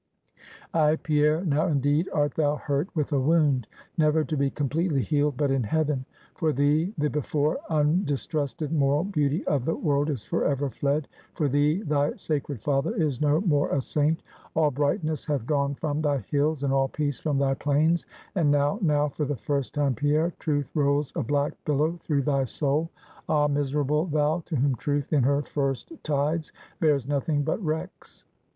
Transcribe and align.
Ay, 0.73 0.95
Pierre, 0.95 1.45
now 1.45 1.67
indeed 1.67 2.09
art 2.11 2.33
thou 2.33 2.55
hurt 2.55 2.89
with 2.95 3.11
a 3.13 3.19
wound, 3.19 3.67
never 3.99 4.23
to 4.23 4.35
be 4.35 4.49
completely 4.49 5.03
healed 5.03 5.37
but 5.37 5.51
in 5.51 5.61
heaven; 5.61 6.05
for 6.33 6.51
thee, 6.51 6.91
the 6.97 7.07
before 7.07 7.59
undistrusted 7.69 8.71
moral 8.73 9.03
beauty 9.03 9.45
of 9.45 9.63
the 9.63 9.75
world 9.75 10.09
is 10.09 10.23
forever 10.23 10.71
fled; 10.71 11.07
for 11.35 11.47
thee, 11.47 11.83
thy 11.83 12.15
sacred 12.15 12.59
father 12.63 12.95
is 12.95 13.21
no 13.21 13.41
more 13.41 13.69
a 13.69 13.79
saint; 13.79 14.23
all 14.55 14.71
brightness 14.71 15.23
hath 15.23 15.45
gone 15.45 15.75
from 15.75 16.01
thy 16.01 16.17
hills, 16.17 16.63
and 16.63 16.73
all 16.73 16.87
peace 16.87 17.19
from 17.19 17.37
thy 17.37 17.53
plains; 17.53 18.03
and 18.33 18.49
now, 18.49 18.79
now, 18.81 19.07
for 19.07 19.25
the 19.25 19.35
first 19.35 19.75
time, 19.75 19.93
Pierre, 19.93 20.33
Truth 20.39 20.71
rolls 20.73 21.13
a 21.15 21.21
black 21.21 21.53
billow 21.63 21.99
through 22.01 22.23
thy 22.23 22.45
soul! 22.45 22.89
Ah, 23.29 23.47
miserable 23.47 24.07
thou, 24.07 24.41
to 24.47 24.55
whom 24.55 24.73
Truth, 24.73 25.13
in 25.13 25.21
her 25.21 25.43
first 25.43 25.91
tides, 26.03 26.51
bears 26.79 27.07
nothing 27.07 27.43
but 27.43 27.63
wrecks! 27.63 28.25